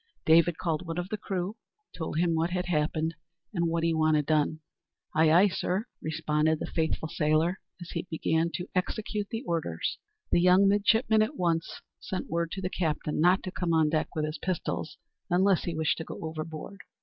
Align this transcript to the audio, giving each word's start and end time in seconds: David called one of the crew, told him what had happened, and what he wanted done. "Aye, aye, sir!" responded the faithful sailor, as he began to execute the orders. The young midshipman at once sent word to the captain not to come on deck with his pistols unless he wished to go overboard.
David 0.25 0.57
called 0.57 0.87
one 0.87 0.97
of 0.97 1.09
the 1.09 1.15
crew, 1.17 1.57
told 1.95 2.17
him 2.17 2.33
what 2.33 2.49
had 2.49 2.65
happened, 2.65 3.13
and 3.53 3.67
what 3.67 3.83
he 3.83 3.93
wanted 3.93 4.25
done. 4.25 4.61
"Aye, 5.13 5.31
aye, 5.31 5.47
sir!" 5.47 5.85
responded 6.01 6.57
the 6.59 6.65
faithful 6.65 7.07
sailor, 7.07 7.59
as 7.79 7.91
he 7.91 8.07
began 8.09 8.49
to 8.55 8.67
execute 8.73 9.27
the 9.29 9.43
orders. 9.43 9.99
The 10.31 10.41
young 10.41 10.67
midshipman 10.67 11.21
at 11.21 11.37
once 11.37 11.81
sent 11.99 12.31
word 12.31 12.49
to 12.53 12.61
the 12.63 12.69
captain 12.71 13.21
not 13.21 13.43
to 13.43 13.51
come 13.51 13.73
on 13.75 13.89
deck 13.89 14.15
with 14.15 14.25
his 14.25 14.39
pistols 14.39 14.97
unless 15.29 15.65
he 15.65 15.75
wished 15.75 15.99
to 15.99 16.03
go 16.03 16.17
overboard. 16.23 16.79